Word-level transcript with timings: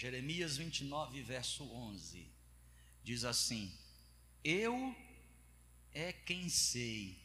Jeremias 0.00 0.56
29, 0.56 1.20
verso 1.20 1.62
11, 1.62 2.26
diz 3.04 3.22
assim: 3.22 3.70
Eu 4.42 4.96
é 5.92 6.10
quem 6.10 6.48
sei 6.48 7.22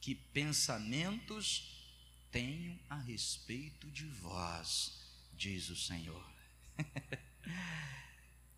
que 0.00 0.12
pensamentos 0.12 1.80
tenho 2.32 2.76
a 2.90 2.96
respeito 2.96 3.88
de 3.92 4.04
vós, 4.06 4.92
diz 5.34 5.68
o 5.68 5.76
Senhor. 5.76 6.28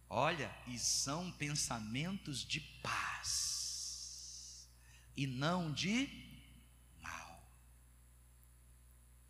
Olha, 0.08 0.50
e 0.66 0.78
são 0.78 1.30
pensamentos 1.32 2.42
de 2.42 2.62
paz 2.82 4.66
e 5.14 5.26
não 5.26 5.70
de 5.74 6.08
mal. 7.02 7.52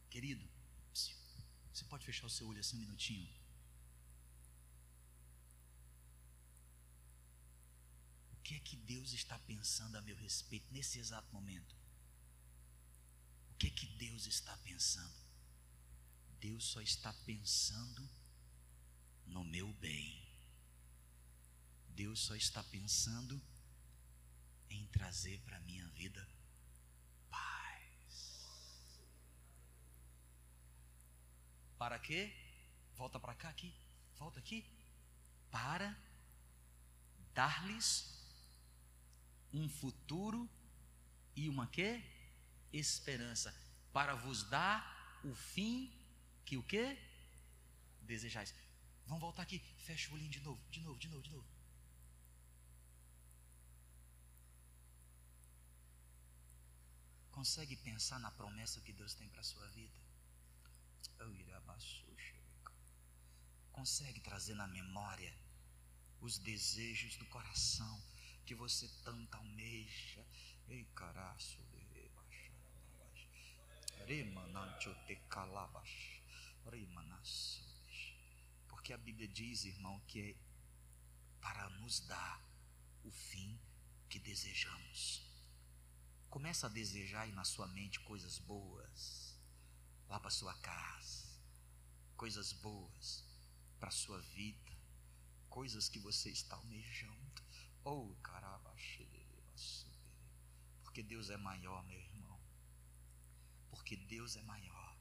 Querido, 0.08 0.48
você 0.92 1.84
pode 1.86 2.06
fechar 2.06 2.26
o 2.26 2.30
seu 2.30 2.46
olho 2.46 2.60
assim 2.60 2.76
um 2.76 2.80
minutinho? 2.82 3.39
Que 8.50 8.56
é 8.56 8.58
que 8.58 8.76
Deus 8.78 9.12
está 9.12 9.38
pensando 9.38 9.96
a 9.96 10.02
meu 10.02 10.16
respeito 10.16 10.66
nesse 10.72 10.98
exato 10.98 11.32
momento? 11.32 11.72
O 13.52 13.54
que 13.54 13.68
é 13.68 13.70
que 13.70 13.86
Deus 13.86 14.26
está 14.26 14.56
pensando? 14.58 15.14
Deus 16.40 16.64
só 16.64 16.80
está 16.80 17.12
pensando 17.12 18.10
no 19.24 19.44
meu 19.44 19.72
bem. 19.74 20.20
Deus 21.90 22.18
só 22.18 22.34
está 22.34 22.60
pensando 22.64 23.40
em 24.68 24.84
trazer 24.88 25.38
para 25.42 25.56
a 25.56 25.60
minha 25.60 25.86
vida 25.90 26.28
paz. 27.30 28.48
Para 31.78 32.00
quê? 32.00 32.34
Volta 32.96 33.20
para 33.20 33.36
cá 33.36 33.48
aqui, 33.48 33.72
volta 34.16 34.40
aqui. 34.40 34.68
Para 35.52 35.96
dar-lhes 37.32 38.18
um 39.52 39.68
futuro 39.68 40.48
e 41.34 41.48
uma 41.48 41.66
quê? 41.66 42.02
Esperança. 42.72 43.54
Para 43.92 44.14
vos 44.14 44.44
dar 44.44 45.20
o 45.24 45.34
fim 45.34 45.92
que 46.44 46.56
o 46.56 46.62
quê? 46.62 46.96
Desejais. 48.02 48.54
Vamos 49.06 49.20
voltar 49.20 49.42
aqui. 49.42 49.58
Fecha 49.78 50.10
o 50.10 50.14
olhinho 50.14 50.30
de 50.30 50.40
novo, 50.40 50.60
de 50.70 50.80
novo, 50.80 50.98
de 50.98 51.08
novo, 51.08 51.22
de 51.22 51.30
novo. 51.30 51.48
Consegue 57.30 57.76
pensar 57.76 58.18
na 58.20 58.30
promessa 58.30 58.80
que 58.82 58.92
Deus 58.92 59.14
tem 59.14 59.28
para 59.28 59.40
a 59.40 59.44
sua 59.44 59.66
vida? 59.68 59.98
Consegue 63.72 64.20
trazer 64.20 64.54
na 64.54 64.66
memória 64.66 65.34
os 66.20 66.38
desejos 66.38 67.16
do 67.16 67.24
coração 67.26 68.02
que 68.50 68.54
você 68.56 68.88
tanto 69.04 69.32
almeja? 69.36 70.26
Ei, 70.68 70.84
caraço, 70.86 71.60
porque 78.66 78.92
a 78.92 78.98
Bíblia 78.98 79.28
diz, 79.28 79.64
irmão, 79.64 80.00
que 80.08 80.32
é 80.32 80.36
para 81.40 81.70
nos 81.78 82.00
dar 82.08 82.44
o 83.04 83.10
fim 83.12 83.56
que 84.08 84.18
desejamos. 84.18 85.22
Começa 86.28 86.66
a 86.66 86.70
desejar 86.70 87.20
aí 87.20 87.32
na 87.32 87.44
sua 87.44 87.68
mente 87.68 88.00
coisas 88.00 88.38
boas, 88.38 89.38
lá 90.08 90.18
para 90.18 90.30
sua 90.30 90.54
casa, 90.54 91.40
coisas 92.16 92.52
boas 92.54 93.24
para 93.78 93.92
sua 93.92 94.20
vida, 94.22 94.76
coisas 95.48 95.88
que 95.88 96.00
você 96.00 96.30
está 96.30 96.56
almejando. 96.56 97.49
Oh, 97.84 98.14
caramba, 98.22 98.70
porque 101.00 101.02
Deus 101.02 101.30
é 101.30 101.36
maior, 101.36 101.84
meu 101.86 101.98
irmão. 101.98 102.38
Porque 103.70 103.96
Deus 103.96 104.36
é 104.36 104.42
maior. 104.42 104.96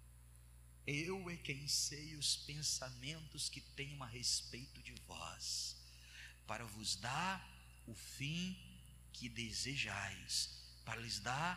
Eu 0.85 1.29
é 1.29 1.35
quem 1.35 1.67
sei 1.67 2.15
os 2.15 2.37
pensamentos 2.37 3.49
que 3.49 3.59
tenho 3.59 4.01
a 4.01 4.05
respeito 4.07 4.81
de 4.81 4.93
vós, 5.07 5.75
para 6.47 6.63
vos 6.65 6.95
dar 6.95 7.45
o 7.85 7.93
fim 7.93 8.57
que 9.11 9.27
desejais 9.27 10.57
para 10.85 11.01
lhes 11.01 11.19
dar 11.19 11.53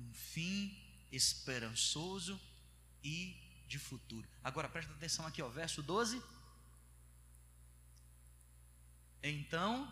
um 0.00 0.12
fim 0.12 0.76
esperançoso 1.12 2.40
e 3.04 3.36
de 3.68 3.78
futuro. 3.78 4.28
Agora 4.42 4.68
presta 4.68 4.92
atenção 4.92 5.26
aqui, 5.26 5.40
ó, 5.40 5.48
verso 5.48 5.82
12. 5.82 6.22
Então, 9.22 9.90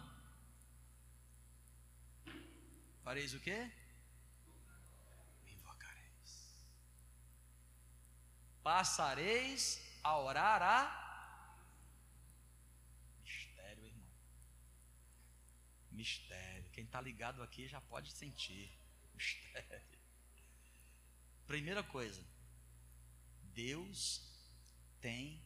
fareis 3.14 3.32
o 3.32 3.38
quê? 3.38 3.70
Me 5.44 5.52
invocareis. 5.52 6.32
Passareis 8.60 9.80
a 10.02 10.18
orar 10.18 10.60
a 10.60 10.80
mistério, 13.22 13.84
irmão. 13.84 14.10
Mistério. 15.92 16.68
Quem 16.72 16.82
está 16.82 17.00
ligado 17.00 17.40
aqui 17.40 17.68
já 17.68 17.80
pode 17.82 18.10
sentir. 18.10 18.68
Mistério. 19.14 20.00
Primeira 21.46 21.84
coisa, 21.84 22.20
Deus 23.54 24.28
tem 25.00 25.40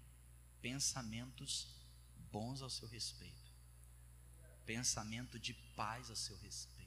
pensamentos 0.63 1.77
bons 2.33 2.63
ao 2.63 2.71
seu 2.71 2.89
respeito, 2.89 3.53
pensamento 4.65 5.39
de 5.39 5.53
paz 5.77 6.09
ao 6.09 6.17
seu 6.17 6.39
respeito. 6.39 6.78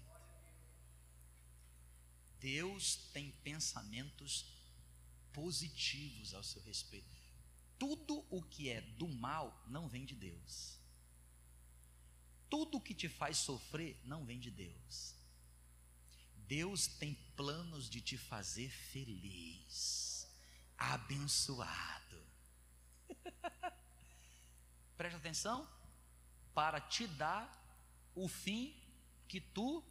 Deus 2.41 2.97
tem 3.13 3.31
pensamentos 3.43 4.45
positivos 5.31 6.33
ao 6.33 6.43
seu 6.43 6.61
respeito. 6.63 7.07
Tudo 7.79 8.25
o 8.29 8.41
que 8.43 8.69
é 8.69 8.81
do 8.81 9.07
mal 9.07 9.63
não 9.69 9.87
vem 9.87 10.03
de 10.03 10.15
Deus 10.15 10.81
tudo 12.51 12.81
que 12.81 12.93
te 12.93 13.07
faz 13.07 13.37
sofrer 13.37 13.97
não 14.03 14.25
vem 14.25 14.37
de 14.37 14.51
Deus. 14.51 15.15
Deus 16.35 16.85
tem 16.85 17.13
planos 17.37 17.89
de 17.89 18.01
te 18.01 18.17
fazer 18.17 18.69
feliz, 18.69 20.27
abençoado. 20.77 22.21
Presta 24.97 25.17
atenção, 25.17 25.65
para 26.53 26.81
te 26.81 27.07
dar 27.07 27.49
o 28.13 28.27
fim 28.27 28.75
que 29.29 29.39
tu 29.39 29.81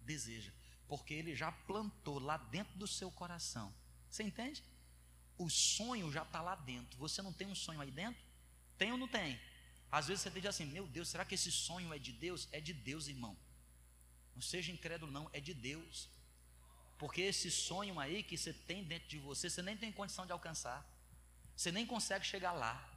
deseja, 0.00 0.50
porque 0.88 1.14
Ele 1.14 1.34
já 1.34 1.50
plantou 1.50 2.18
lá 2.18 2.36
dentro 2.36 2.76
do 2.78 2.86
seu 2.86 3.10
coração. 3.10 3.72
Você 4.10 4.22
entende? 4.22 4.62
O 5.38 5.50
sonho 5.50 6.10
já 6.10 6.22
está 6.22 6.40
lá 6.40 6.54
dentro. 6.54 6.98
Você 6.98 7.20
não 7.22 7.32
tem 7.32 7.46
um 7.46 7.54
sonho 7.54 7.80
aí 7.80 7.90
dentro? 7.90 8.22
Tem 8.78 8.92
ou 8.92 8.98
não 8.98 9.08
tem? 9.08 9.38
Às 9.90 10.08
vezes 10.08 10.22
você 10.22 10.30
diz 10.30 10.46
assim: 10.46 10.66
Meu 10.66 10.86
Deus, 10.86 11.08
será 11.08 11.24
que 11.24 11.34
esse 11.34 11.52
sonho 11.52 11.92
é 11.92 11.98
de 11.98 12.12
Deus? 12.12 12.48
É 12.52 12.60
de 12.60 12.72
Deus, 12.72 13.08
irmão. 13.08 13.36
Não 14.34 14.42
seja 14.42 14.72
incrédulo, 14.72 15.10
não, 15.10 15.30
é 15.32 15.40
de 15.40 15.54
Deus. 15.54 16.08
Porque 16.98 17.22
esse 17.22 17.50
sonho 17.50 17.98
aí 18.00 18.22
que 18.22 18.36
você 18.36 18.52
tem 18.52 18.84
dentro 18.84 19.08
de 19.08 19.18
você, 19.18 19.50
você 19.50 19.62
nem 19.62 19.76
tem 19.76 19.92
condição 19.92 20.26
de 20.26 20.32
alcançar. 20.32 20.86
Você 21.54 21.70
nem 21.72 21.86
consegue 21.86 22.24
chegar 22.24 22.52
lá. 22.52 22.95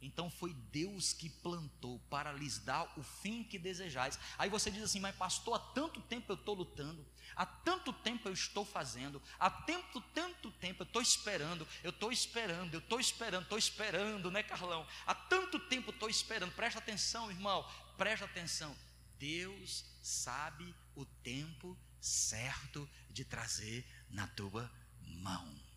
Então 0.00 0.30
foi 0.30 0.54
Deus 0.72 1.12
que 1.12 1.28
plantou 1.28 1.98
para 2.10 2.32
lhes 2.32 2.58
dar 2.58 2.90
o 2.98 3.02
fim 3.02 3.44
que 3.44 3.58
desejais. 3.58 4.18
Aí 4.38 4.48
você 4.48 4.70
diz 4.70 4.82
assim, 4.82 5.00
mas 5.00 5.14
pastor, 5.14 5.54
há 5.54 5.58
tanto 5.58 6.00
tempo 6.00 6.32
eu 6.32 6.36
estou 6.36 6.54
lutando, 6.54 7.06
há 7.36 7.44
tanto 7.44 7.92
tempo 7.92 8.28
eu 8.28 8.32
estou 8.32 8.64
fazendo, 8.64 9.22
há 9.38 9.50
tanto, 9.50 10.00
tanto 10.14 10.50
tempo 10.52 10.82
eu 10.82 10.86
estou 10.86 11.02
esperando, 11.02 11.68
eu 11.82 11.90
estou 11.90 12.10
esperando, 12.10 12.74
eu 12.74 12.80
estou 12.80 12.98
esperando, 12.98 13.42
estou 13.42 13.58
esperando, 13.58 14.30
né, 14.30 14.42
Carlão? 14.42 14.86
Há 15.06 15.14
tanto 15.14 15.58
tempo 15.58 15.90
estou 15.90 16.08
esperando. 16.08 16.52
Presta 16.52 16.78
atenção, 16.78 17.30
irmão, 17.30 17.68
presta 17.98 18.24
atenção. 18.24 18.74
Deus 19.18 19.84
sabe 20.02 20.74
o 20.94 21.04
tempo 21.04 21.76
certo 22.00 22.88
de 23.10 23.22
trazer 23.22 23.86
na 24.08 24.26
tua 24.28 24.70
mão. 25.02 25.69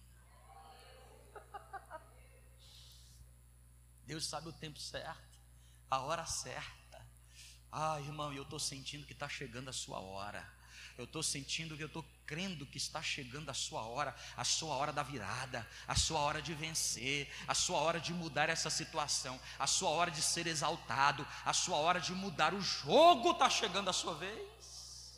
Deus 4.13 4.27
sabe 4.27 4.47
o 4.47 4.53
tempo 4.53 4.79
certo, 4.79 5.39
a 5.89 5.97
hora 6.01 6.23
certa. 6.23 7.03
Ah, 7.71 7.99
irmão, 7.99 8.31
eu 8.31 8.43
estou 8.43 8.59
sentindo 8.59 9.07
que 9.07 9.13
está 9.13 9.27
chegando 9.27 9.69
a 9.69 9.73
sua 9.73 9.99
hora. 9.99 10.47
Eu 10.95 11.05
estou 11.05 11.23
sentindo 11.23 11.75
que 11.75 11.81
eu 11.81 11.87
estou 11.87 12.05
crendo 12.23 12.63
que 12.67 12.77
está 12.77 13.01
chegando 13.01 13.49
a 13.49 13.55
sua 13.55 13.81
hora, 13.81 14.15
a 14.37 14.43
sua 14.43 14.75
hora 14.75 14.93
da 14.93 15.01
virada, 15.01 15.67
a 15.87 15.95
sua 15.95 16.19
hora 16.19 16.43
de 16.43 16.53
vencer, 16.53 17.27
a 17.47 17.55
sua 17.55 17.79
hora 17.79 17.99
de 17.99 18.13
mudar 18.13 18.49
essa 18.49 18.69
situação, 18.69 19.41
a 19.57 19.65
sua 19.65 19.89
hora 19.89 20.11
de 20.11 20.21
ser 20.21 20.45
exaltado, 20.45 21.27
a 21.43 21.51
sua 21.51 21.77
hora 21.77 21.99
de 21.99 22.13
mudar 22.13 22.53
o 22.53 22.61
jogo 22.61 23.31
está 23.31 23.49
chegando 23.49 23.89
a 23.89 23.93
sua 23.93 24.13
vez. 24.13 25.17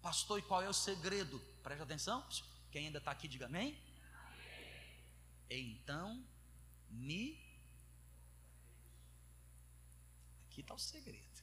Pastor, 0.00 0.38
e 0.38 0.42
qual 0.42 0.62
é 0.62 0.68
o 0.68 0.72
segredo? 0.72 1.40
Preste 1.60 1.82
atenção. 1.82 2.24
Quem 2.70 2.86
ainda 2.86 2.98
está 2.98 3.10
aqui, 3.10 3.26
diga 3.26 3.46
amém. 3.46 3.76
Então 5.58 6.26
me. 6.88 7.40
Aqui 10.46 10.60
está 10.60 10.74
o 10.74 10.78
segredo. 10.78 11.42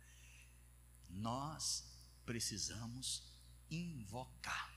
Nós 1.08 1.84
precisamos 2.24 3.22
invocar. 3.70 4.74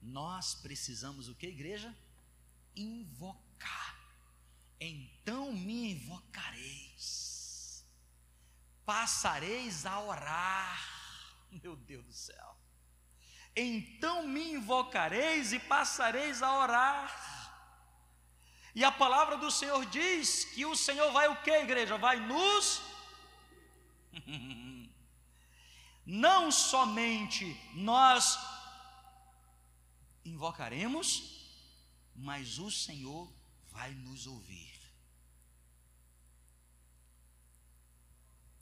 Nós 0.00 0.54
precisamos 0.54 1.28
o 1.28 1.34
que, 1.34 1.46
igreja? 1.46 1.94
Invocar. 2.74 3.98
Então 4.80 5.52
me 5.52 5.92
invocareis, 5.92 7.84
passareis 8.86 9.84
a 9.84 10.00
orar. 10.00 10.80
Meu 11.62 11.76
Deus 11.76 12.04
do 12.06 12.12
céu. 12.12 12.57
Então 13.60 14.24
me 14.24 14.52
invocareis 14.52 15.52
e 15.52 15.58
passareis 15.58 16.42
a 16.42 16.58
orar. 16.60 17.08
E 18.72 18.84
a 18.84 18.92
palavra 18.92 19.36
do 19.36 19.50
Senhor 19.50 19.84
diz 19.86 20.44
que 20.44 20.64
o 20.64 20.76
Senhor 20.76 21.10
vai 21.10 21.26
o 21.26 21.42
que, 21.42 21.50
igreja? 21.50 21.98
Vai 21.98 22.20
nos. 22.20 22.80
Não 26.06 26.52
somente 26.52 27.60
nós 27.74 28.38
invocaremos, 30.24 31.08
mas 32.14 32.60
o 32.60 32.70
Senhor 32.70 33.28
vai 33.72 33.90
nos 33.90 34.28
ouvir. 34.28 34.78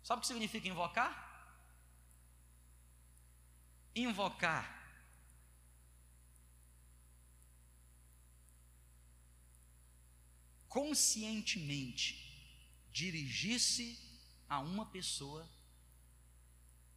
Sabe 0.02 0.20
o 0.20 0.22
que 0.22 0.26
significa 0.26 0.66
invocar? 0.66 1.12
Invocar 3.94 4.85
conscientemente 10.68 12.24
dirigir-se 12.92 13.98
a 14.48 14.60
uma 14.60 14.86
pessoa 14.86 15.48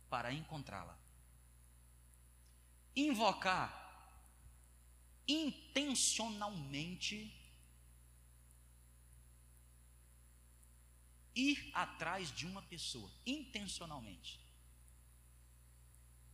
para 0.09 0.33
encontrá-la. 0.33 0.97
Invocar 2.95 3.87
intencionalmente 5.27 7.35
ir 11.35 11.71
atrás 11.73 12.31
de 12.31 12.45
uma 12.45 12.61
pessoa, 12.63 13.09
intencionalmente. 13.25 14.39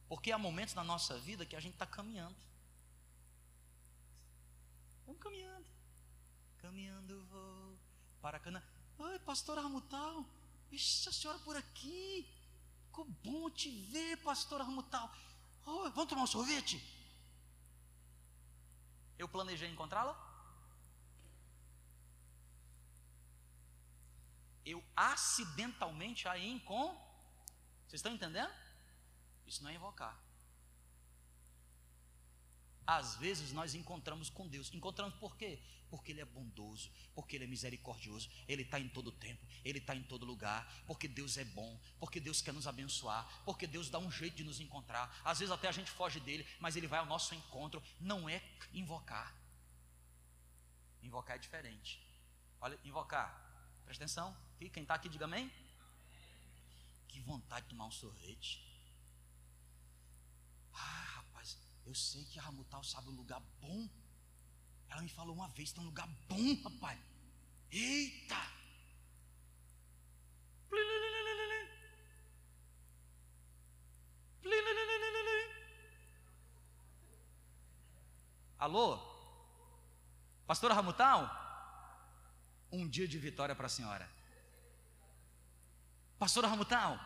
Porque 0.07 0.31
há 0.31 0.37
momentos 0.37 0.73
na 0.73 0.83
nossa 0.83 1.17
vida 1.19 1.45
que 1.45 1.55
a 1.55 1.59
gente 1.59 1.73
está 1.73 1.85
caminhando. 1.85 2.35
Vamos 5.05 5.21
caminhando. 5.21 5.74
Caminhando 6.65 7.23
vou 7.25 7.77
para 8.19 8.39
Cana. 8.39 8.63
Oi, 8.97 9.19
pastor 9.19 9.59
Armutal. 9.59 10.25
Ixi, 10.71 11.09
a 11.09 11.11
senhora 11.11 11.37
por 11.41 11.55
aqui. 11.55 12.27
Ficou 12.85 13.05
bom 13.23 13.51
te 13.51 13.69
ver, 13.91 14.17
pastor 14.23 14.61
Armutal. 14.61 15.07
Vamos 15.63 16.07
tomar 16.07 16.23
um 16.23 16.27
sorvete? 16.27 16.81
Eu 19.15 19.29
planejei 19.29 19.69
encontrá-la? 19.69 20.15
Eu 24.65 24.83
acidentalmente 24.95 26.27
a 26.27 26.35
encontro. 26.39 26.99
Vocês 27.87 27.99
estão 27.99 28.11
entendendo? 28.11 28.51
Isso 29.45 29.61
não 29.61 29.69
é 29.69 29.75
invocar. 29.75 30.19
Às 32.85 33.15
vezes 33.15 33.51
nós 33.51 33.73
encontramos 33.73 34.29
com 34.29 34.47
Deus. 34.47 34.71
Encontramos 34.73 35.15
por 35.15 35.35
quê? 35.35 35.59
Porque 35.89 36.11
Ele 36.11 36.21
é 36.21 36.25
bondoso, 36.25 36.91
porque 37.13 37.35
Ele 37.35 37.45
é 37.45 37.47
misericordioso, 37.47 38.29
Ele 38.47 38.63
está 38.63 38.79
em 38.79 38.87
todo 38.89 39.11
tempo, 39.11 39.45
Ele 39.63 39.79
está 39.79 39.95
em 39.95 40.03
todo 40.03 40.25
lugar, 40.25 40.65
porque 40.85 41.07
Deus 41.07 41.37
é 41.37 41.45
bom, 41.45 41.79
porque 41.99 42.19
Deus 42.19 42.41
quer 42.41 42.53
nos 42.53 42.67
abençoar, 42.67 43.27
porque 43.45 43.65
Deus 43.65 43.89
dá 43.89 43.99
um 43.99 44.11
jeito 44.11 44.35
de 44.37 44.43
nos 44.43 44.59
encontrar. 44.59 45.21
Às 45.23 45.39
vezes 45.39 45.51
até 45.51 45.67
a 45.67 45.71
gente 45.71 45.89
foge 45.91 46.19
dele, 46.19 46.45
mas 46.59 46.75
Ele 46.75 46.87
vai 46.87 46.99
ao 46.99 47.05
nosso 47.05 47.33
encontro. 47.33 47.81
Não 47.99 48.27
é 48.29 48.41
invocar. 48.73 49.35
Invocar 51.01 51.35
é 51.35 51.39
diferente. 51.39 52.01
Olha, 52.59 52.79
invocar. 52.83 53.45
Presta 53.85 54.03
atenção. 54.03 54.35
Quem 54.57 54.83
está 54.83 54.95
aqui, 54.95 55.07
diga 55.07 55.25
amém. 55.25 55.51
Que 57.07 57.19
vontade 57.21 57.65
de 57.65 57.69
tomar 57.69 57.85
um 57.85 57.91
sorvete. 57.91 58.65
Ah, 60.73 61.14
eu 61.85 61.93
sei 61.93 62.25
que 62.25 62.39
a 62.39 62.41
Ramutal 62.41 62.83
sabe 62.83 63.09
um 63.09 63.15
lugar 63.15 63.41
bom. 63.61 63.87
Ela 64.89 65.01
me 65.01 65.09
falou 65.09 65.35
uma 65.35 65.47
vez, 65.49 65.71
tem 65.71 65.83
um 65.83 65.87
lugar 65.87 66.07
bom, 66.27 66.63
rapaz. 66.63 66.99
Eita! 67.71 68.35
Alô? 78.57 78.97
Pastora 80.47 80.73
Ramutal? 80.73 81.29
Um 82.71 82.87
dia 82.87 83.07
de 83.07 83.19
vitória 83.19 83.55
para 83.55 83.67
a 83.67 83.69
senhora. 83.69 84.09
Pastora 86.17 86.47
Ramutal? 86.47 86.99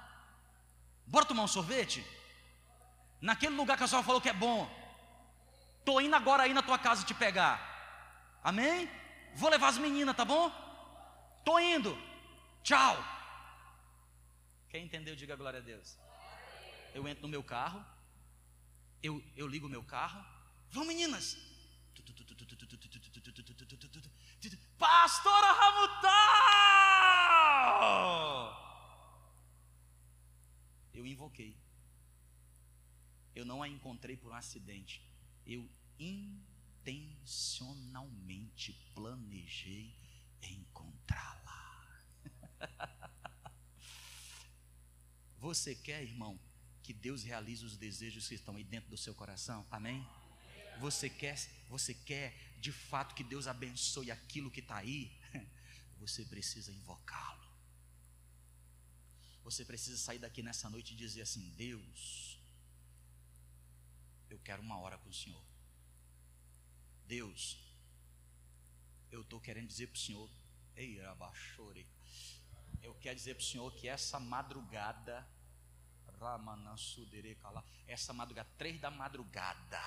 Bora 1.06 1.26
tomar 1.26 1.44
um 1.44 1.48
sorvete? 1.48 2.06
Naquele 3.22 3.56
lugar 3.56 3.78
que 3.78 3.84
a 3.84 3.88
senhora 3.88 4.06
falou 4.06 4.22
que 4.22 4.30
é 4.30 4.34
bom. 4.34 4.70
Estou 5.80 6.02
indo 6.02 6.16
agora 6.16 6.44
aí 6.44 6.54
na 6.54 6.62
tua 6.62 6.78
casa 6.78 7.06
te 7.06 7.14
pegar. 7.14 7.60
Amém? 8.44 8.90
Vou 9.36 9.50
levar 9.50 9.70
as 9.70 9.78
meninas, 9.78 10.16
tá 10.16 10.26
bom? 10.26 10.52
Estou 11.40 11.60
indo. 11.60 11.98
Tchau. 12.64 12.98
Quem 14.70 14.86
entendeu, 14.86 15.16
diga 15.16 15.36
glória 15.36 15.60
a 15.60 15.64
Deus. 15.64 15.98
Eu 16.94 17.08
entro 17.08 17.24
no 17.24 17.28
meu 17.28 17.44
carro. 17.44 17.84
Eu, 19.02 19.24
eu 19.36 19.48
ligo 19.48 19.68
o 19.68 19.70
meu 19.70 19.84
carro. 19.84 20.24
Vão 20.70 20.86
meninas. 20.86 21.38
Pastora 24.78 25.52
Ramutal! 25.54 26.10
Eu 30.94 31.06
invoquei 31.06 31.56
não 33.50 33.62
a 33.64 33.68
encontrei 33.68 34.16
por 34.16 34.32
um 34.32 34.36
acidente. 34.36 35.02
Eu 35.44 35.68
intencionalmente 35.98 38.74
planejei 38.94 39.92
encontrá-la. 40.44 42.04
Você 45.40 45.74
quer, 45.74 46.04
irmão, 46.04 46.40
que 46.84 46.94
Deus 46.94 47.24
realize 47.24 47.66
os 47.66 47.76
desejos 47.76 48.28
que 48.28 48.36
estão 48.36 48.56
aí 48.56 48.64
dentro 48.64 48.92
do 48.92 48.98
seu 48.98 49.16
coração? 49.16 49.66
Amém? 49.72 50.08
Você 50.80 51.10
quer, 51.10 51.36
você 51.68 51.96
quer 51.96 52.38
de 52.62 52.72
fato 52.72 53.16
que 53.16 53.24
Deus 53.24 53.48
abençoe 53.48 54.12
aquilo 54.12 54.52
que 54.52 54.60
está 54.60 54.78
aí? 54.78 55.12
Você 56.00 56.24
precisa 56.24 56.72
invocá-lo. 56.72 57.50
Você 59.44 59.66
precisa 59.66 59.98
sair 59.98 60.20
daqui 60.20 60.42
nessa 60.42 60.70
noite 60.70 60.94
e 60.94 60.98
dizer 60.98 61.24
assim: 61.24 61.50
Deus, 61.58 62.29
eu 64.30 64.40
quero 64.40 64.62
uma 64.62 64.78
hora 64.80 64.98
com 64.98 65.10
o 65.10 65.14
Senhor. 65.14 65.44
Deus, 67.06 67.58
eu 69.12 69.22
estou 69.22 69.40
querendo 69.40 69.68
dizer 69.68 69.88
para 69.88 69.96
o 69.96 70.00
Senhor, 70.00 70.30
ei, 70.76 71.04
abaixore. 71.06 71.88
Eu 72.82 72.94
quero 72.96 73.16
dizer 73.16 73.36
para 73.36 73.42
o 73.42 73.46
Senhor 73.46 73.74
que 73.74 73.88
essa 73.88 74.20
madrugada, 74.20 75.28
essa 77.88 78.14
madrugada, 78.14 78.50
três 78.58 78.80
da 78.80 78.92
madrugada, 78.92 79.82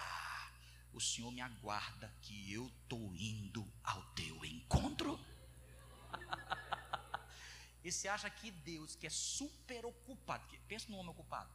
o 0.92 1.00
Senhor 1.00 1.30
me 1.30 1.40
aguarda 1.40 2.12
que 2.20 2.52
eu 2.52 2.66
estou 2.66 3.14
indo 3.14 3.66
ao 3.82 4.02
teu 4.14 4.44
encontro. 4.44 5.18
e 7.84 7.90
você 7.90 8.08
acha 8.08 8.28
que 8.28 8.50
Deus, 8.50 8.96
que 8.96 9.06
é 9.06 9.10
super 9.10 9.86
ocupado, 9.86 10.44
pensa 10.68 10.90
no 10.90 10.96
homem 10.98 11.10
ocupado, 11.10 11.50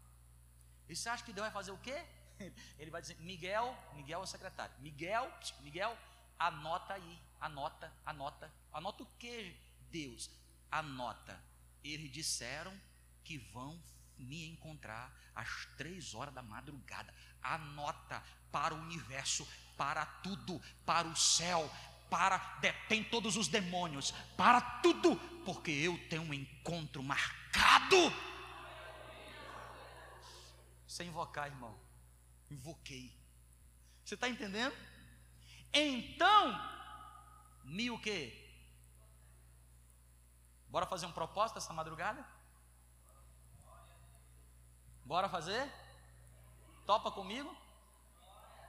e 0.89 0.95
você 0.95 1.09
acha 1.09 1.23
que 1.23 1.33
Deus 1.33 1.45
vai 1.45 1.53
fazer 1.53 1.71
o 1.71 1.77
quê? 1.77 2.05
Ele 2.79 2.91
vai 2.91 3.01
dizer: 3.01 3.17
Miguel, 3.19 3.75
Miguel 3.93 4.19
é 4.19 4.23
o 4.23 4.27
secretário. 4.27 4.73
Miguel, 4.79 5.31
Miguel, 5.61 5.97
anota 6.37 6.93
aí, 6.93 7.19
anota, 7.39 7.91
anota. 8.05 8.51
Anota 8.71 9.03
o 9.03 9.07
que, 9.17 9.55
Deus? 9.91 10.29
Anota. 10.71 11.39
Eles 11.83 12.11
disseram 12.11 12.73
que 13.23 13.37
vão 13.37 13.81
me 14.17 14.47
encontrar 14.47 15.13
às 15.35 15.65
três 15.77 16.13
horas 16.13 16.33
da 16.33 16.41
madrugada. 16.41 17.13
Anota 17.41 18.23
para 18.51 18.73
o 18.73 18.79
universo, 18.79 19.47
para 19.77 20.05
tudo, 20.05 20.61
para 20.85 21.07
o 21.07 21.15
céu, 21.15 21.69
para 22.09 22.37
detém 22.59 23.03
todos 23.03 23.37
os 23.37 23.47
demônios, 23.47 24.11
para 24.35 24.59
tudo, 24.81 25.15
porque 25.45 25.71
eu 25.71 25.97
tenho 26.09 26.23
um 26.23 26.33
encontro 26.33 27.03
marcado. 27.03 28.11
Sem 30.87 31.09
invocar, 31.09 31.47
irmão 31.47 31.86
invoquei. 32.49 33.15
Você 34.03 34.15
está 34.15 34.27
entendendo? 34.29 34.75
Então, 35.73 36.59
me 37.63 37.91
o 37.91 37.99
quê? 37.99 38.47
Bora 40.69 40.85
fazer 40.85 41.05
um 41.05 41.11
propósito 41.11 41.57
essa 41.57 41.73
madrugada? 41.73 42.25
Bora 45.03 45.29
fazer? 45.29 45.71
Topa 46.85 47.11
comigo? 47.11 47.55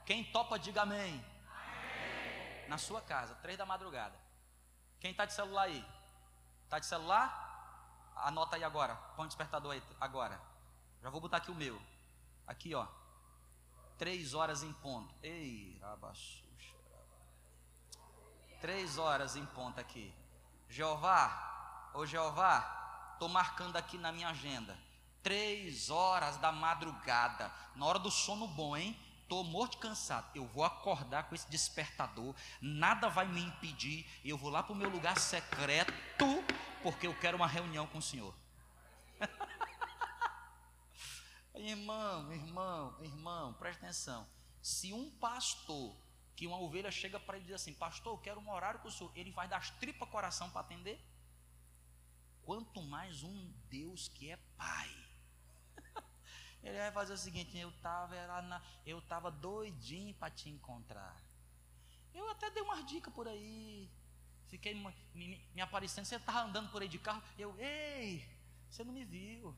Quem 0.05 0.23
topa, 0.23 0.57
diga 0.57 0.81
amém. 0.81 1.13
amém. 1.13 2.67
Na 2.67 2.77
sua 2.77 3.01
casa, 3.01 3.35
três 3.35 3.57
da 3.57 3.65
madrugada. 3.65 4.17
Quem 4.99 5.11
está 5.11 5.25
de 5.25 5.33
celular 5.33 5.63
aí? 5.63 5.85
Está 6.63 6.79
de 6.79 6.85
celular? 6.85 8.11
Anota 8.15 8.55
aí 8.55 8.63
agora. 8.63 8.95
Põe 9.15 9.25
o 9.25 9.27
despertador 9.27 9.71
aí 9.73 9.83
agora. 9.99 10.41
Já 11.01 11.09
vou 11.09 11.21
botar 11.21 11.37
aqui 11.37 11.51
o 11.51 11.55
meu. 11.55 11.81
Aqui, 12.45 12.75
ó. 12.75 12.85
Três 13.99 14.33
horas 14.33 14.63
em 14.63 14.71
ponto. 14.71 15.13
Ei, 15.21 15.77
rabaxuxa. 15.81 16.73
Três 18.61 18.97
horas 18.97 19.35
em 19.35 19.45
ponto 19.47 19.77
aqui. 19.77 20.13
Jeová, 20.69 21.91
ô 21.93 22.05
Jeová, 22.05 23.11
estou 23.11 23.27
marcando 23.27 23.75
aqui 23.75 23.97
na 23.97 24.13
minha 24.13 24.29
agenda. 24.29 24.79
Três 25.21 25.89
horas 25.89 26.37
da 26.37 26.49
madrugada. 26.49 27.51
Na 27.75 27.85
hora 27.85 27.99
do 27.99 28.09
sono 28.09 28.47
bom, 28.47 28.77
hein? 28.77 28.97
Estou 29.23 29.43
morto 29.43 29.77
cansado. 29.77 30.29
Eu 30.33 30.47
vou 30.47 30.63
acordar 30.63 31.23
com 31.23 31.35
esse 31.35 31.49
despertador. 31.51 32.33
Nada 32.61 33.09
vai 33.09 33.27
me 33.27 33.41
impedir. 33.41 34.09
Eu 34.23 34.37
vou 34.37 34.49
lá 34.49 34.63
para 34.63 34.71
o 34.71 34.77
meu 34.77 34.89
lugar 34.89 35.17
secreto, 35.17 35.93
porque 36.81 37.05
eu 37.05 37.13
quero 37.19 37.35
uma 37.35 37.47
reunião 37.47 37.85
com 37.85 37.97
o 37.97 38.01
Senhor. 38.01 38.33
irmão, 41.59 42.31
irmão, 42.31 43.03
irmão, 43.03 43.53
presta 43.53 43.85
atenção. 43.85 44.27
Se 44.61 44.93
um 44.93 45.09
pastor, 45.11 45.95
que 46.35 46.47
uma 46.47 46.59
ovelha 46.59 46.91
chega 46.91 47.19
para 47.19 47.37
ele 47.37 47.45
e 47.45 47.47
diz 47.47 47.55
assim: 47.55 47.73
Pastor, 47.73 48.13
eu 48.13 48.17
quero 48.17 48.39
um 48.39 48.49
horário 48.51 48.79
com 48.79 48.87
o 48.87 48.91
senhor, 48.91 49.11
ele 49.15 49.31
vai 49.31 49.47
dar 49.47 49.57
as 49.57 49.69
tripas 49.71 50.09
coração 50.09 50.49
para 50.49 50.61
atender? 50.61 50.99
Quanto 52.43 52.81
mais 52.81 53.23
um 53.23 53.53
Deus 53.69 54.07
que 54.07 54.31
é 54.31 54.37
Pai. 54.57 54.89
Ele 56.63 56.77
vai 56.77 56.91
fazer 56.91 57.13
o 57.13 57.17
seguinte: 57.17 57.55
eu 57.57 57.69
estava 57.69 58.15
eu 58.85 59.01
tava 59.03 59.29
doidinho 59.29 60.15
para 60.15 60.31
te 60.31 60.49
encontrar. 60.49 61.15
Eu 62.13 62.27
até 62.29 62.49
dei 62.49 62.63
umas 62.63 62.85
dicas 62.85 63.13
por 63.13 63.27
aí. 63.27 63.89
Fiquei 64.47 64.73
me, 64.73 64.93
me, 65.13 65.47
me 65.53 65.61
aparecendo. 65.61 66.05
Você 66.05 66.15
estava 66.15 66.41
andando 66.41 66.71
por 66.71 66.81
aí 66.81 66.87
de 66.87 66.97
carro. 66.97 67.21
Eu, 67.37 67.55
ei, 67.59 68.27
você 68.67 68.83
não 68.83 68.93
me 68.93 69.05
viu. 69.05 69.55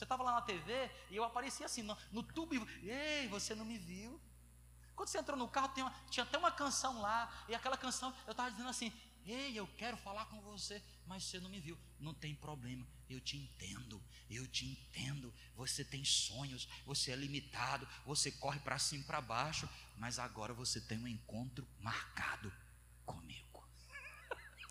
Você 0.00 0.06
estava 0.06 0.22
lá 0.22 0.32
na 0.32 0.40
TV 0.40 0.90
e 1.10 1.16
eu 1.16 1.24
aparecia 1.24 1.66
assim 1.66 1.82
no, 1.82 1.94
no 2.10 2.22
tubo. 2.22 2.54
E, 2.54 2.88
ei, 2.88 3.28
você 3.28 3.54
não 3.54 3.66
me 3.66 3.76
viu. 3.76 4.18
Quando 4.96 5.10
você 5.10 5.18
entrou 5.18 5.36
no 5.36 5.46
carro, 5.46 5.70
uma, 5.76 5.90
tinha 6.08 6.24
até 6.24 6.38
uma 6.38 6.50
canção 6.50 7.02
lá. 7.02 7.44
E 7.46 7.54
aquela 7.54 7.76
canção, 7.76 8.16
eu 8.26 8.30
estava 8.30 8.50
dizendo 8.50 8.70
assim: 8.70 8.90
Ei, 9.26 9.54
eu 9.54 9.66
quero 9.76 9.98
falar 9.98 10.24
com 10.24 10.40
você, 10.40 10.82
mas 11.06 11.24
você 11.24 11.38
não 11.38 11.50
me 11.50 11.60
viu. 11.60 11.78
Não 11.98 12.14
tem 12.14 12.34
problema, 12.34 12.88
eu 13.10 13.20
te 13.20 13.36
entendo, 13.36 14.02
eu 14.30 14.46
te 14.48 14.64
entendo. 14.64 15.34
Você 15.54 15.84
tem 15.84 16.02
sonhos, 16.02 16.66
você 16.86 17.10
é 17.10 17.16
limitado, 17.16 17.86
você 18.06 18.32
corre 18.32 18.60
para 18.60 18.78
cima 18.78 19.04
e 19.04 19.06
para 19.06 19.20
baixo, 19.20 19.68
mas 19.98 20.18
agora 20.18 20.54
você 20.54 20.80
tem 20.80 20.96
um 20.96 21.06
encontro 21.06 21.68
marcado 21.78 22.50
comigo. 23.04 23.68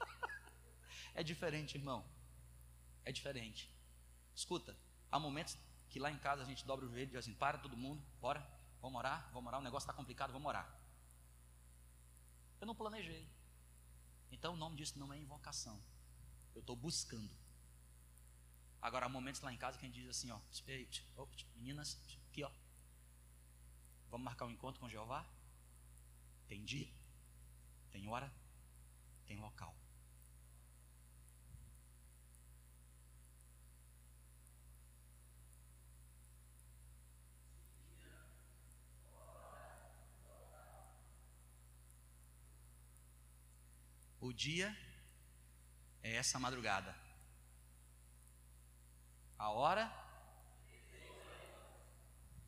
é 1.14 1.22
diferente, 1.22 1.78
irmão. 1.78 2.04
É 3.06 3.12
diferente. 3.12 3.70
Escuta, 4.34 4.76
há 5.12 5.20
momentos 5.20 5.58
que 5.89 6.00
lá 6.00 6.12
em 6.12 6.18
casa 6.18 6.44
a 6.44 6.46
gente 6.46 6.66
dobra 6.66 6.86
o 6.86 6.89
joelho 6.89 7.04
e 7.04 7.08
diz 7.08 7.18
assim: 7.18 7.34
para 7.34 7.58
todo 7.58 7.75
mundo, 7.75 8.01
bora, 8.22 8.46
vamos 8.82 8.98
orar, 8.98 9.30
vamos 9.34 9.48
orar, 9.48 9.60
o 9.60 9.63
negócio 9.63 9.86
está 9.86 9.94
complicado, 9.94 10.32
vamos 10.32 10.48
orar. 10.48 10.70
Eu 12.62 12.68
não 12.68 12.75
planejei. 12.75 13.28
Então 14.32 14.54
o 14.54 14.58
nome 14.58 14.75
disso 14.75 15.00
não 15.00 15.12
é 15.13 15.18
invocação. 15.18 15.82
Eu 16.54 16.62
estou 16.62 16.75
buscando. 16.75 17.32
Agora 18.82 19.06
há 19.06 19.10
momentos 19.10 19.42
lá 19.42 19.51
em 19.51 19.58
casa 19.58 19.78
que 19.78 19.86
a 19.86 19.89
gente 19.89 20.00
diz 20.00 20.10
assim, 20.10 20.32
ó, 20.32 20.39
meninas, 21.56 22.00
aqui 22.30 22.44
ó. 22.44 22.51
Vamos 24.10 24.25
marcar 24.25 24.46
um 24.46 24.51
encontro 24.51 24.80
com 24.80 24.89
Jeová? 24.89 25.25
Tem 26.48 26.63
dia, 26.63 26.92
tem 27.92 28.08
hora, 28.08 28.34
tem 29.25 29.38
local. 29.38 29.75
O 44.30 44.34
dia 44.34 44.78
é 46.04 46.18
essa 46.18 46.38
madrugada. 46.38 46.96
A 49.40 49.50
hora 49.50 49.92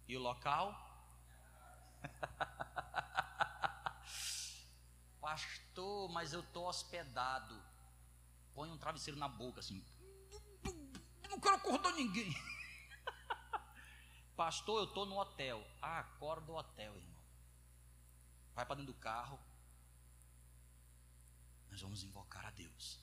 e 0.08 0.16
o 0.16 0.20
local. 0.20 0.76
Pastor, 5.20 6.08
mas 6.10 6.34
eu 6.34 6.42
estou 6.42 6.68
hospedado. 6.68 7.60
Põe 8.54 8.70
um 8.70 8.78
travesseiro 8.78 9.20
na 9.20 9.28
boca 9.28 9.62
assim. 9.62 9.84
Não 11.28 11.40
quero 11.40 11.56
acordar 11.56 11.94
ninguém. 11.94 12.32
Pastor, 14.38 14.82
eu 14.82 14.88
estou 14.88 15.08
no 15.08 15.18
hotel. 15.18 15.66
Ah, 15.82 16.02
acorda 16.02 16.46
do 16.46 16.54
hotel, 16.54 16.96
irmão. 16.96 17.24
Vai 18.54 18.68
para 18.68 18.76
dentro 18.76 18.94
do 18.94 19.00
carro, 19.00 19.40
nós 21.72 21.82
vamos 21.82 22.04
invocar 22.04 22.46
a 22.46 22.52
Deus. 22.52 23.00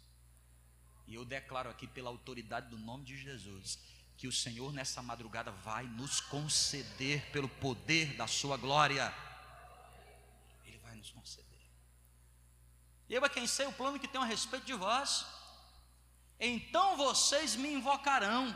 E 1.07 1.15
eu 1.15 1.25
declaro 1.25 1.71
aqui, 1.71 1.87
pela 1.87 2.11
autoridade 2.11 2.69
do 2.69 2.79
nome 2.79 3.05
de 3.05 3.17
Jesus, 3.17 3.79
que 4.17 4.29
o 4.29 4.33
Senhor 4.33 4.73
nessa 4.73 5.01
madrugada 5.01 5.51
vai 5.51 5.85
nos 5.85 6.21
conceder, 6.21 7.31
pelo 7.33 7.49
poder 7.49 8.15
da 8.15 8.27
Sua 8.27 8.57
glória. 8.57 9.13
Ele 10.65 10.79
vai 10.79 10.95
nos 10.97 11.11
conceder. 11.11 11.47
E 13.09 13.15
eu 13.15 13.25
é 13.25 13.29
quem 13.29 13.47
sei 13.47 13.67
o 13.67 13.73
plano 13.73 13.99
que 13.99 14.07
tenho 14.07 14.23
a 14.23 14.27
respeito 14.27 14.67
de 14.67 14.75
vós. 14.75 15.25
Então 16.39 16.97
vocês 16.97 17.57
me 17.57 17.73
invocarão, 17.73 18.55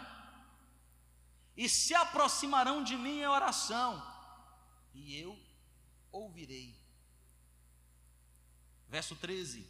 e 1.57 1.69
se 1.69 1.95
aproximarão 1.95 2.85
de 2.85 2.97
mim 2.97 3.21
em 3.21 3.27
oração, 3.27 4.01
e 4.95 5.17
eu 5.17 5.39
ouvirei. 6.11 6.79
Verso 8.89 9.17
13: 9.17 9.67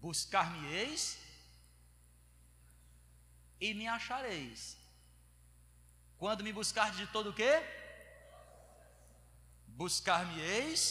Buscar-me-eis 0.00 1.18
e 3.60 3.74
me 3.74 3.86
achareis. 3.86 4.76
Quando 6.16 6.44
me 6.44 6.52
buscar 6.52 6.90
de 6.92 7.06
todo 7.08 7.30
o 7.30 7.32
quê? 7.32 7.52
Buscar-me-eis 9.66 10.82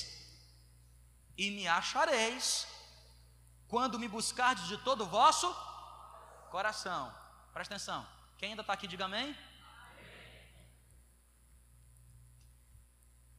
e 1.38 1.51
me 1.51 1.68
achareis. 1.68 2.68
Quando 3.68 4.00
me 4.00 4.08
buscardes 4.08 4.68
de 4.68 4.78
todo 4.80 5.04
o 5.04 5.08
vosso 5.08 5.48
coração. 6.50 7.13
Presta 7.54 7.75
atenção. 7.75 8.08
Quem 8.38 8.50
ainda 8.50 8.62
está 8.62 8.74
aqui, 8.74 8.88
diga 8.88 9.06
amém. 9.06 9.36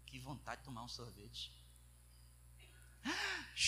Que 0.06 0.18
vontade 0.18 0.60
de 0.60 0.64
tomar 0.64 0.82
um 0.82 0.88
sorvete. 0.88 1.59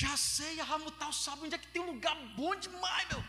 Já 0.00 0.16
sei, 0.16 0.58
a 0.58 0.64
Ramutal 0.64 1.12
sabe 1.12 1.42
onde 1.42 1.54
é 1.54 1.58
que 1.58 1.68
tem 1.68 1.82
um 1.82 1.92
lugar 1.92 2.16
bom 2.34 2.54
demais, 2.56 3.08
meu. 3.08 3.22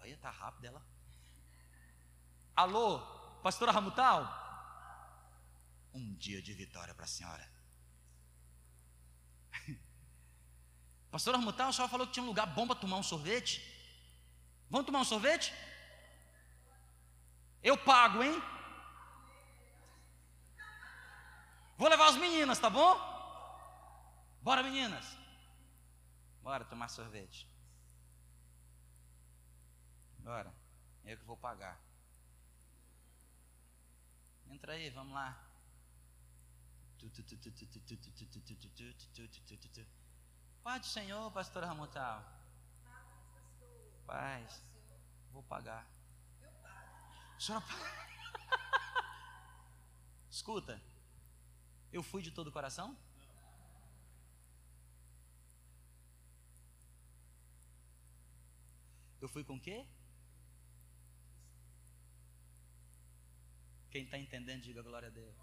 Olha, 0.00 0.16
tá 0.16 0.28
rápido 0.28 0.64
ela. 0.64 0.82
Alô, 2.56 2.98
pastora 3.44 3.70
Ramutal? 3.70 4.18
Um 5.94 6.16
dia 6.16 6.42
de 6.42 6.52
vitória 6.52 6.92
para 6.96 7.04
a 7.04 7.14
senhora. 7.16 7.48
Pastora 11.12 11.38
Ramutal, 11.38 11.68
a 11.68 11.72
senhora 11.72 11.92
falou 11.92 12.08
que 12.08 12.14
tinha 12.14 12.24
um 12.24 12.32
lugar 12.32 12.46
bom 12.46 12.66
para 12.66 12.80
tomar 12.80 12.96
um 12.96 13.04
sorvete. 13.04 13.62
Vamos 14.68 14.84
tomar 14.86 15.02
um 15.02 15.04
sorvete? 15.04 15.54
Eu 17.62 17.78
pago, 17.78 18.20
hein? 18.20 18.42
Vou 21.78 21.88
levar 21.88 22.08
as 22.08 22.16
meninas, 22.16 22.58
tá 22.58 22.68
bom? 22.68 22.98
Bora, 24.42 24.64
meninas. 24.64 25.16
Bora 26.42 26.64
tomar 26.64 26.88
sorvete. 26.88 27.48
Bora. 30.18 30.52
Eu 31.04 31.16
que 31.16 31.24
vou 31.24 31.36
pagar. 31.36 31.78
Entra 34.48 34.72
aí, 34.72 34.90
vamos 34.90 35.14
lá. 35.14 35.40
Pai 40.64 40.80
do 40.80 40.86
Senhor, 40.86 41.30
pastor 41.30 41.62
Ramutal. 41.62 42.24
Paz. 44.04 44.64
Vou 45.30 45.44
pagar. 45.44 45.86
A 47.36 47.40
senhora 47.40 47.64
Escuta, 50.28 50.82
eu 51.92 52.02
fui 52.02 52.22
de 52.22 52.30
todo 52.30 52.48
o 52.48 52.52
coração? 52.52 52.96
Eu 59.20 59.28
fui 59.28 59.42
com 59.42 59.56
o 59.56 59.60
quê? 59.60 59.86
Quem 63.90 64.04
está 64.04 64.18
entendendo, 64.18 64.62
diga 64.62 64.82
glória 64.82 65.08
a 65.08 65.10
Deus. 65.10 65.36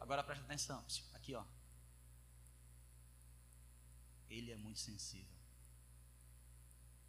Agora 0.00 0.24
presta 0.24 0.44
atenção. 0.44 0.84
Aqui, 1.12 1.34
ó. 1.34 1.44
Ele 4.28 4.50
é 4.50 4.56
muito 4.56 4.80
sensível. 4.80 5.38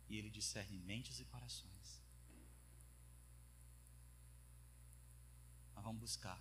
E 0.07 0.17
ele 0.17 0.29
discerne 0.29 0.77
mentes 0.77 1.19
e 1.19 1.25
corações. 1.25 2.01
Nós 5.73 5.83
vamos 5.83 5.99
buscar. 5.99 6.39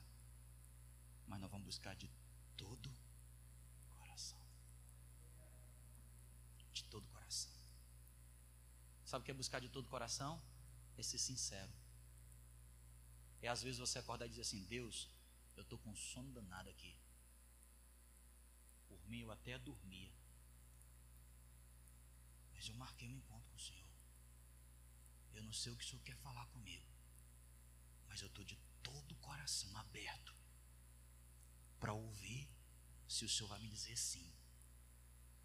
Mas 1.26 1.40
nós 1.40 1.50
vamos 1.50 1.66
buscar 1.66 1.95
de 1.97 2.11
todo 2.57 2.90
coração. 3.97 4.40
De 6.73 6.85
todo 6.85 7.07
coração. 7.09 7.52
Sabe 9.04 9.23
o 9.23 9.25
que 9.25 9.31
é 9.31 9.35
buscar 9.35 9.61
de 9.61 9.69
todo 9.69 9.88
coração? 9.88 10.43
É 10.97 11.02
ser 11.02 11.19
sincero. 11.19 11.73
É 13.43 13.49
às 13.49 13.62
vezes 13.62 13.78
você 13.78 13.99
acordar 13.99 14.26
e 14.26 14.31
dizer 14.31 14.43
assim: 14.43 14.64
Deus, 14.64 15.09
eu 15.57 15.62
estou 15.62 15.78
com 15.78 15.95
sono 15.95 16.33
danado 16.33 16.69
aqui. 16.71 16.97
Por 18.88 19.04
mim 19.09 19.21
eu 19.21 19.31
até 19.31 19.59
dormia. 19.59 20.12
Mas 22.52 22.69
eu 22.69 22.75
marquei 22.76 23.09
um 23.09 23.19
encontro 23.19 23.49
com 23.50 23.57
o 23.57 23.61
Senhor. 23.61 23.85
Eu 25.35 25.43
não 25.43 25.52
sei 25.52 25.73
o 25.73 25.76
que 25.76 25.85
o 25.85 25.87
Senhor 25.87 26.02
quer 26.02 26.16
falar 26.16 26.47
comigo. 26.47 26.87
Mas 28.09 28.21
eu 28.21 28.28
estou 28.28 28.45
de 28.45 28.57
todo 28.83 29.12
o 29.12 29.16
coração 29.16 29.76
aberto 29.76 30.35
para 31.85 31.93
ouvir 31.93 32.49
se 33.07 33.26
o 33.26 33.29
Senhor 33.29 33.49
vai 33.49 33.59
me 33.59 33.69
dizer 33.69 33.95
sim. 33.95 34.26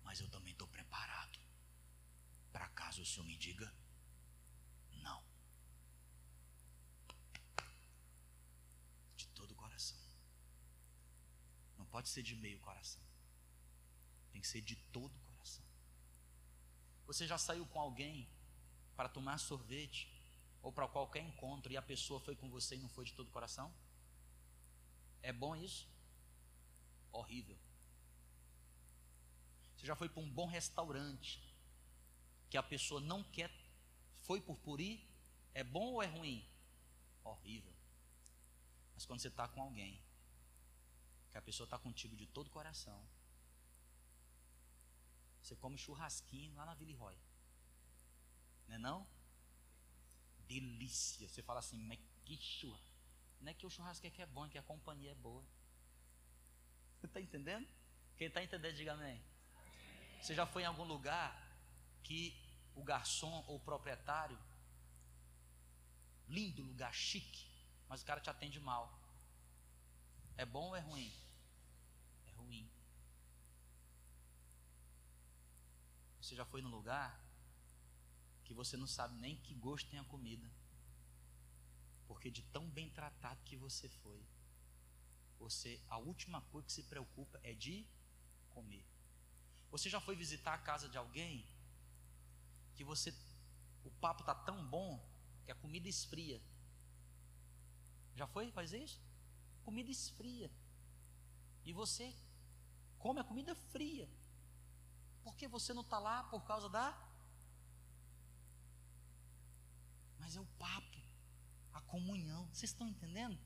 Mas 0.05 0.21
eu 0.21 0.29
também 0.29 0.53
estou 0.53 0.69
preparado 0.69 1.37
para 2.53 2.69
caso 2.69 3.01
o 3.01 3.05
Senhor 3.05 3.25
me 3.25 3.35
diga 3.35 3.67
não. 5.03 5.21
De 9.17 9.27
todo 9.39 9.51
o 9.51 9.55
coração. 9.55 9.99
Não 11.77 11.85
pode 11.87 12.07
ser 12.07 12.23
de 12.23 12.37
meio 12.37 12.61
coração. 12.61 13.03
Tem 14.31 14.39
que 14.39 14.47
ser 14.47 14.61
de 14.61 14.77
todo 14.93 15.13
o 15.13 15.19
coração. 15.33 15.65
Você 17.05 17.27
já 17.27 17.37
saiu 17.37 17.65
com 17.65 17.81
alguém 17.81 18.29
para 18.95 19.09
tomar 19.09 19.39
sorvete 19.39 20.07
ou 20.61 20.71
para 20.71 20.87
qualquer 20.87 21.21
encontro 21.21 21.69
e 21.69 21.75
a 21.75 21.81
pessoa 21.81 22.21
foi 22.21 22.37
com 22.37 22.49
você 22.49 22.77
e 22.77 22.79
não 22.79 22.87
foi 22.87 23.03
de 23.03 23.13
todo 23.13 23.27
o 23.27 23.31
coração? 23.31 23.73
É 25.21 25.33
bom 25.33 25.53
isso? 25.53 25.98
Horrível. 27.11 27.57
Você 29.75 29.85
já 29.85 29.95
foi 29.95 30.09
para 30.09 30.21
um 30.21 30.29
bom 30.29 30.45
restaurante 30.45 31.41
que 32.49 32.57
a 32.57 32.63
pessoa 32.63 32.99
não 32.99 33.23
quer, 33.23 33.51
foi 34.23 34.41
por 34.41 34.57
purir, 34.59 34.99
é 35.53 35.63
bom 35.63 35.93
ou 35.93 36.03
é 36.03 36.07
ruim? 36.07 36.45
Horrível. 37.23 37.73
Mas 38.93 39.05
quando 39.05 39.21
você 39.21 39.29
está 39.29 39.47
com 39.47 39.61
alguém, 39.61 40.01
que 41.31 41.37
a 41.37 41.41
pessoa 41.41 41.65
está 41.65 41.77
contigo 41.77 42.15
de 42.15 42.27
todo 42.27 42.47
o 42.47 42.49
coração, 42.49 43.07
você 45.41 45.55
come 45.55 45.77
churrasquinho 45.77 46.53
lá 46.55 46.65
na 46.65 46.73
Vila 46.75 46.97
Roy. 46.97 47.17
Não 48.67 48.75
é 48.75 48.77
não? 48.77 49.07
Delícia. 50.47 51.27
Você 51.27 51.41
fala 51.41 51.59
assim, 51.59 51.77
mas 51.77 51.99
que 52.25 52.37
churrasco. 52.37 52.89
Não 53.41 53.51
é 53.51 53.53
que 53.53 53.65
o 53.65 53.69
churrasco 53.69 54.05
é 54.05 54.09
que 54.09 54.21
é 54.21 54.25
bom, 54.25 54.45
é 54.45 54.49
que 54.49 54.57
a 54.57 54.63
companhia 54.63 55.11
é 55.11 55.15
boa. 55.15 55.43
Você 56.99 57.05
está 57.05 57.21
entendendo? 57.21 57.67
Quem 58.17 58.27
está 58.27 58.43
entendendo, 58.43 58.75
diga 58.75 58.93
amém. 58.93 59.23
Você 60.21 60.35
já 60.35 60.45
foi 60.45 60.63
em 60.63 60.65
algum 60.65 60.83
lugar 60.83 61.31
que 62.03 62.37
o 62.75 62.83
garçom 62.83 63.43
ou 63.47 63.55
o 63.55 63.59
proprietário, 63.59 64.37
lindo 66.27 66.61
lugar, 66.61 66.93
chique, 66.93 67.47
mas 67.87 68.01
o 68.01 68.05
cara 68.05 68.19
te 68.19 68.29
atende 68.29 68.59
mal. 68.59 68.99
É 70.35 70.45
bom 70.45 70.67
ou 70.67 70.75
é 70.75 70.81
ruim? 70.81 71.11
É 72.27 72.31
ruim. 72.31 72.69
Você 76.21 76.35
já 76.35 76.45
foi 76.45 76.61
no 76.61 76.69
lugar 76.69 77.17
que 78.43 78.53
você 78.53 78.75
não 78.75 78.87
sabe 78.87 79.15
nem 79.19 79.37
que 79.37 79.53
gosto 79.53 79.89
tem 79.89 79.99
a 79.99 80.03
comida, 80.03 80.51
porque 82.07 82.29
de 82.29 82.41
tão 82.43 82.69
bem 82.69 82.89
tratado 82.89 83.41
que 83.45 83.55
você 83.55 83.87
foi, 83.87 84.21
você 85.39 85.81
a 85.89 85.97
última 85.97 86.41
coisa 86.51 86.67
que 86.67 86.73
se 86.73 86.83
preocupa 86.83 87.39
é 87.43 87.53
de 87.53 87.87
comer. 88.49 88.85
Você 89.71 89.89
já 89.89 90.01
foi 90.01 90.15
visitar 90.15 90.53
a 90.53 90.57
casa 90.57 90.89
de 90.89 90.97
alguém 90.97 91.45
que 92.75 92.83
você 92.83 93.13
o 93.83 93.91
papo 93.91 94.23
tá 94.23 94.35
tão 94.35 94.65
bom 94.67 95.03
que 95.45 95.51
a 95.51 95.55
comida 95.55 95.87
esfria. 95.87 96.41
Já 98.15 98.27
foi 98.27 98.51
fazer 98.51 98.83
isso? 98.83 99.01
Comida 99.63 99.89
esfria. 99.89 100.51
E 101.65 101.73
você 101.73 102.13
come 102.97 103.19
a 103.19 103.23
comida 103.23 103.55
fria. 103.55 104.09
Porque 105.23 105.47
você 105.47 105.73
não 105.73 105.81
está 105.81 105.99
lá 105.99 106.23
por 106.23 106.43
causa 106.43 106.69
da. 106.69 106.97
Mas 110.17 110.35
é 110.35 110.41
o 110.41 110.45
papo, 110.57 110.97
a 111.73 111.81
comunhão. 111.81 112.45
Vocês 112.47 112.71
estão 112.71 112.87
entendendo? 112.87 113.39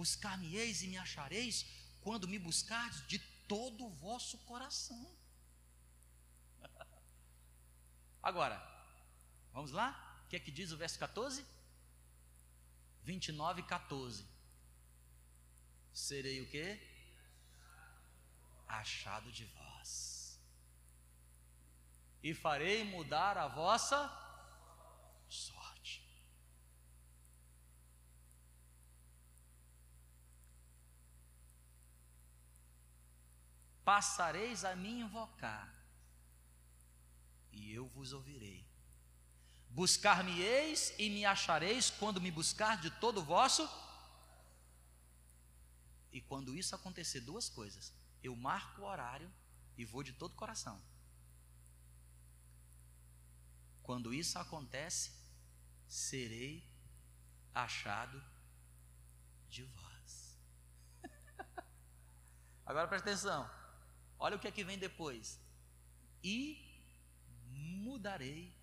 Buscar-me-eis 0.00 0.82
e 0.82 0.88
me 0.92 0.98
achareis 0.98 1.56
quando 2.04 2.28
me 2.32 2.38
buscardes 2.38 3.06
de 3.12 3.18
todo 3.52 3.86
o 3.86 3.94
vosso 4.06 4.38
coração. 4.50 5.04
Agora, 8.22 8.58
vamos 9.52 9.72
lá? 9.72 9.88
O 10.24 10.28
que 10.28 10.36
é 10.36 10.40
que 10.40 10.50
diz 10.50 10.72
o 10.72 10.76
verso 10.76 10.98
14? 10.98 11.44
29, 13.04 13.62
14. 13.62 14.26
Serei 15.92 16.42
o 16.42 16.50
que? 16.50 16.66
Achado 18.66 19.30
de 19.32 19.44
vós. 19.44 20.38
E 22.22 22.34
farei 22.34 22.82
mudar 22.84 23.38
a 23.38 23.46
vossa 23.46 23.98
sorte. 25.28 26.04
Passareis 33.86 34.64
a 34.64 34.74
me 34.74 35.00
invocar 35.02 35.72
e 37.52 37.72
eu 37.72 37.86
vos 37.88 38.12
ouvirei. 38.12 38.66
Buscar-me-eis 39.70 40.92
e 40.98 41.08
me 41.08 41.24
achareis 41.24 41.88
quando 41.88 42.20
me 42.20 42.32
buscar 42.32 42.80
de 42.80 42.90
todo 42.90 43.18
o 43.18 43.24
vosso. 43.24 43.62
E 46.10 46.20
quando 46.20 46.56
isso 46.56 46.74
acontecer, 46.74 47.20
duas 47.20 47.48
coisas: 47.48 47.92
eu 48.24 48.34
marco 48.34 48.82
o 48.82 48.86
horário 48.86 49.32
e 49.78 49.84
vou 49.84 50.02
de 50.02 50.12
todo 50.12 50.32
o 50.32 50.36
coração. 50.36 50.82
Quando 53.84 54.12
isso 54.12 54.36
acontece, 54.36 55.12
serei 55.86 56.68
achado 57.54 58.20
de 59.48 59.62
vós. 59.62 60.36
Agora 62.66 62.88
presta 62.88 63.10
atenção. 63.10 63.65
Olha 64.18 64.36
o 64.36 64.38
que 64.38 64.48
é 64.48 64.52
que 64.52 64.64
vem 64.64 64.78
depois. 64.78 65.40
E 66.22 66.66
mudarei 67.50 68.54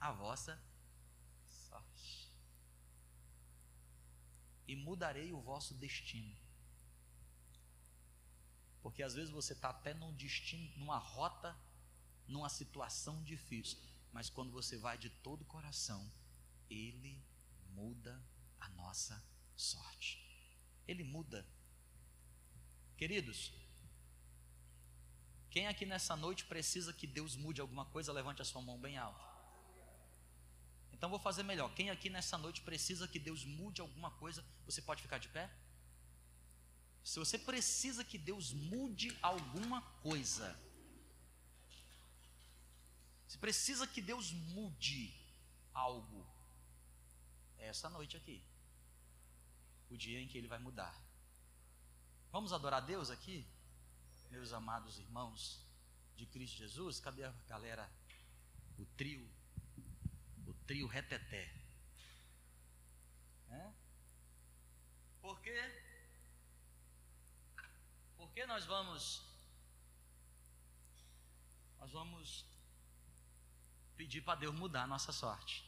a 0.00 0.12
vossa 0.12 0.60
sorte. 1.46 2.32
E 4.66 4.74
mudarei 4.76 5.32
o 5.32 5.40
vosso 5.40 5.74
destino. 5.74 6.36
Porque 8.82 9.02
às 9.02 9.14
vezes 9.14 9.30
você 9.30 9.52
está 9.52 9.70
até 9.70 9.92
num 9.92 10.14
destino, 10.14 10.70
numa 10.78 10.98
rota, 10.98 11.56
numa 12.26 12.48
situação 12.48 13.22
difícil. 13.22 13.78
Mas 14.12 14.30
quando 14.30 14.50
você 14.50 14.76
vai 14.78 14.96
de 14.96 15.10
todo 15.10 15.42
o 15.42 15.46
coração, 15.46 16.10
Ele 16.70 17.22
muda 17.70 18.22
a 18.58 18.68
nossa 18.70 19.22
sorte. 19.56 20.18
Ele 20.86 21.04
muda. 21.04 21.46
Queridos, 22.96 23.52
quem 25.50 25.66
aqui 25.66 25.86
nessa 25.86 26.14
noite 26.16 26.44
precisa 26.44 26.92
que 26.92 27.06
Deus 27.06 27.34
mude 27.36 27.60
alguma 27.60 27.84
coisa, 27.86 28.12
levante 28.12 28.42
a 28.42 28.44
sua 28.44 28.60
mão 28.62 28.78
bem 28.78 28.98
alta. 28.98 29.26
Então 30.92 31.08
vou 31.08 31.18
fazer 31.18 31.42
melhor. 31.42 31.72
Quem 31.74 31.90
aqui 31.90 32.10
nessa 32.10 32.36
noite 32.36 32.60
precisa 32.60 33.06
que 33.06 33.18
Deus 33.18 33.44
mude 33.44 33.80
alguma 33.80 34.10
coisa, 34.10 34.44
você 34.66 34.82
pode 34.82 35.00
ficar 35.00 35.18
de 35.18 35.28
pé? 35.28 35.50
Se 37.04 37.18
você 37.18 37.38
precisa 37.38 38.04
que 38.04 38.18
Deus 38.18 38.52
mude 38.52 39.16
alguma 39.22 39.80
coisa, 40.02 40.58
se 43.26 43.38
precisa 43.38 43.86
que 43.86 44.02
Deus 44.02 44.32
mude 44.32 45.14
algo, 45.72 46.26
é 47.58 47.68
essa 47.68 47.88
noite 47.88 48.16
aqui, 48.16 48.42
o 49.88 49.96
dia 49.96 50.20
em 50.20 50.28
que 50.28 50.36
Ele 50.36 50.48
vai 50.48 50.58
mudar. 50.58 50.94
Vamos 52.30 52.52
adorar 52.52 52.84
Deus 52.84 53.08
aqui, 53.08 53.46
meus 54.30 54.52
amados 54.52 54.98
irmãos 54.98 55.64
de 56.16 56.26
Cristo 56.26 56.58
Jesus? 56.58 57.00
Cadê 57.00 57.24
a 57.24 57.30
galera? 57.48 57.90
O 58.78 58.84
trio, 58.96 59.28
o 60.46 60.54
trio 60.66 60.86
reteté. 60.86 61.52
É? 63.50 63.72
Por 65.20 65.40
quê? 65.40 65.58
Porque 68.16 68.46
nós 68.46 68.64
vamos 68.66 69.22
nós 71.78 71.92
vamos 71.92 72.44
pedir 73.96 74.20
para 74.22 74.38
Deus 74.38 74.54
mudar 74.54 74.82
a 74.82 74.86
nossa 74.86 75.12
sorte. 75.12 75.67